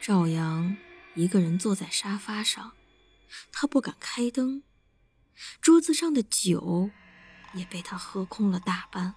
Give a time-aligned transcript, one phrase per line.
[0.00, 0.78] 赵阳
[1.14, 2.72] 一个人坐在沙发上，
[3.52, 4.62] 他不敢开灯，
[5.60, 6.88] 桌子上的酒
[7.52, 9.14] 也被他喝空了大半。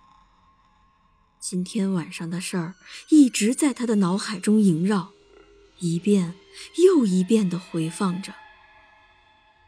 [1.40, 2.76] 今天晚上的事儿
[3.10, 5.14] 一直在他的脑海中萦绕，
[5.80, 6.36] 一遍
[6.86, 8.36] 又一遍的回放着。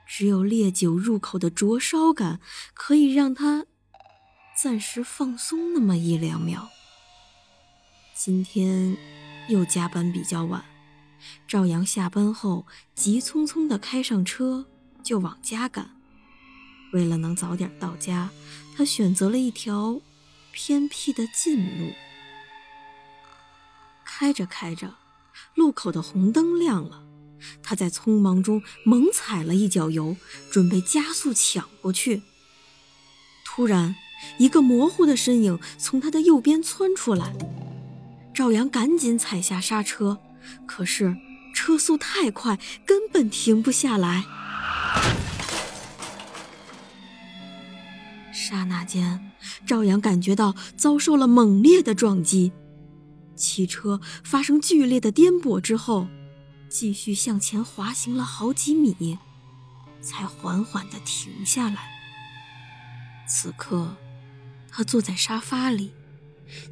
[0.06, 2.42] 只有烈酒入口的灼烧感，
[2.74, 3.66] 可以让他
[4.62, 6.70] 暂时放松那么一两秒。
[8.14, 8.98] 今天
[9.48, 10.75] 又加班比较晚。
[11.48, 14.66] 赵阳下班后急匆匆地开上车，
[15.04, 15.92] 就往家赶。
[16.94, 18.30] 为了能早点到家，
[18.76, 20.00] 他选择了一条
[20.52, 21.94] 偏僻的近路。
[24.06, 24.96] 开着开着，
[25.56, 27.04] 路口的红灯亮了，
[27.62, 30.16] 他在匆忙中猛踩了一脚油，
[30.50, 32.22] 准备加速抢过去。
[33.44, 33.96] 突然，
[34.38, 37.34] 一个模糊的身影从他的右边窜出来，
[38.34, 40.20] 赵阳赶紧踩下刹车。
[40.66, 41.16] 可是
[41.54, 44.26] 车速太快，根本停不下来。
[48.32, 49.32] 刹那间，
[49.66, 52.52] 赵阳感觉到遭受了猛烈的撞击，
[53.36, 56.08] 汽车发生剧烈的颠簸之后，
[56.70, 59.18] 继续向前滑行了好几米，
[60.02, 61.90] 才缓缓地停下来。
[63.28, 63.96] 此刻，
[64.70, 65.94] 他坐在沙发里，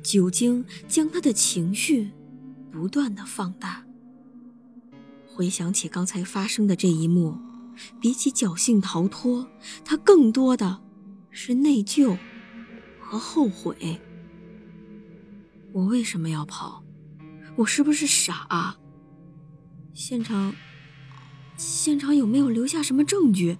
[0.03, 2.11] 酒精将他的情绪。
[2.73, 3.85] 不断的放大。
[5.27, 7.37] 回想起刚才发生的这一幕，
[8.01, 9.47] 比起侥幸逃脱，
[9.85, 10.81] 他更多的
[11.29, 12.17] 是内疚
[12.99, 14.01] 和后悔。
[15.71, 16.83] 我为什么要跑？
[17.57, 18.75] 我是不是傻？
[19.93, 20.55] 现场，
[21.55, 23.59] 现场有没有留下什么证据？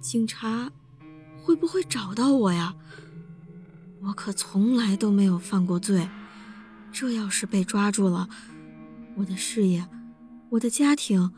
[0.00, 0.72] 警察
[1.36, 2.74] 会不会找到我呀？
[4.02, 6.08] 我可从来都没有犯过罪。
[6.98, 8.30] 这要是被抓住了，
[9.16, 9.86] 我的事业、
[10.48, 11.30] 我的家庭、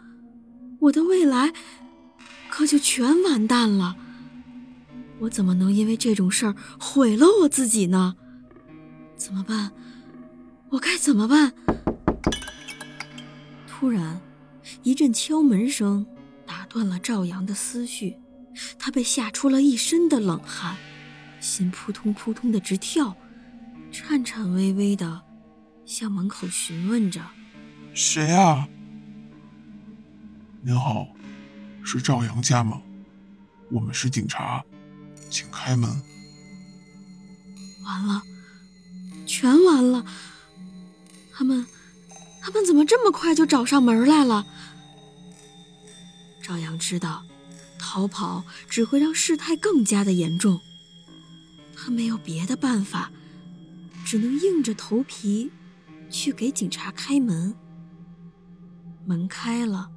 [0.79, 1.53] 我的未来，
[2.49, 3.97] 可就全完蛋了。
[5.19, 8.15] 我怎么能因为这种事儿毁了我自己呢？
[9.17, 9.73] 怎么办？
[10.69, 11.53] 我该怎么办？
[13.67, 14.21] 突然，
[14.85, 16.07] 一阵敲门声
[16.47, 18.17] 打断了赵阳的思绪，
[18.79, 20.77] 他被吓出了一身的冷汗，
[21.41, 23.17] 心扑通扑通的直跳，
[23.91, 25.23] 颤颤巍巍的。
[25.89, 27.19] 向门口询问着
[27.95, 28.69] ：“谁啊？
[30.61, 31.09] 您好，
[31.83, 32.83] 是赵阳家吗？
[33.71, 34.63] 我们是警察，
[35.31, 35.91] 请开门。”
[37.87, 38.23] 完了，
[39.27, 40.05] 全完了！
[41.33, 41.65] 他们，
[42.43, 44.47] 他们怎么这么快就找上门来了？
[46.43, 47.25] 赵阳知道，
[47.79, 50.61] 逃跑只会让事态更加的严重。
[51.75, 53.11] 他没有别的办法，
[54.05, 55.51] 只能硬着头皮。
[56.11, 57.55] 去给警察开门。
[59.07, 59.91] 门开了，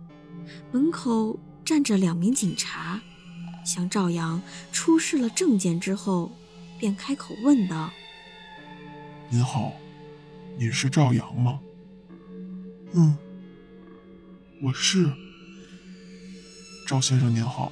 [0.72, 3.02] 门口站着两名警察，
[3.66, 4.42] 向赵阳
[4.72, 6.32] 出示了证件之后，
[6.80, 7.92] 便开口问道
[9.30, 9.74] ：“您好，
[10.58, 11.60] 您是赵阳吗
[12.94, 13.18] ？”“嗯，
[14.62, 15.12] 我是。
[16.88, 17.72] ”“赵先生您好，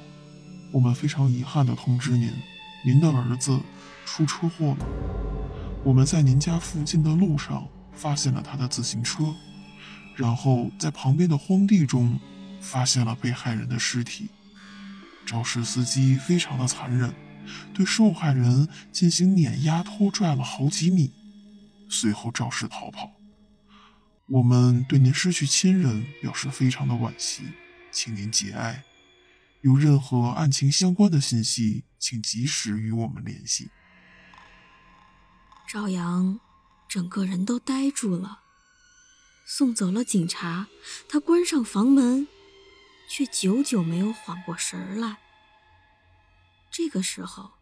[0.72, 2.30] 我们非常遗憾的通知您，
[2.84, 3.58] 您的儿子
[4.04, 4.86] 出车祸了。
[5.82, 9.34] 我们在您家附近的路上。”发现了他的自行车，
[10.16, 12.18] 然后在旁边的荒地中
[12.60, 14.28] 发现了被害人的尸体。
[15.26, 17.14] 肇事司机非常的残忍，
[17.72, 21.12] 对受害人进行碾压拖拽了好几米，
[21.88, 23.12] 随后肇事逃跑。
[24.26, 27.42] 我们对您失去亲人表示非常的惋惜，
[27.92, 28.82] 请您节哀。
[29.62, 33.70] 有任何案情相关的信息，请及时与我们联系。
[35.68, 36.40] 赵阳。
[36.90, 38.40] 整个人都呆住了。
[39.46, 40.66] 送走了警察，
[41.08, 42.26] 他关上房门，
[43.08, 45.18] 却久久没有缓过神来。
[46.68, 47.52] 这个时候，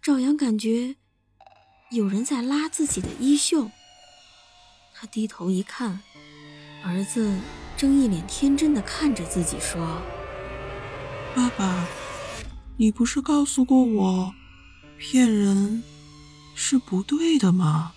[0.00, 0.94] 赵阳感觉
[1.90, 3.68] 有人在拉自己的衣袖。
[4.94, 6.00] 他低头一看，
[6.84, 7.36] 儿子
[7.76, 10.00] 正一脸天真的看着自己，说
[11.34, 11.84] ：“爸爸，
[12.76, 14.32] 你不是告诉过我，
[14.96, 15.82] 骗人
[16.54, 17.94] 是不对的吗？”